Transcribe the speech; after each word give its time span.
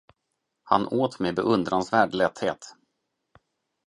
Han 0.63 0.87
åt 0.87 1.19
med 1.19 1.35
beundransvärd 1.35 2.13
lätthet. 2.13 2.75